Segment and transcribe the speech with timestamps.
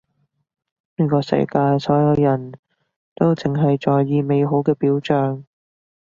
[0.97, 2.53] 呢個世界所有人
[3.13, 5.45] 都淨係在意美好嘅表象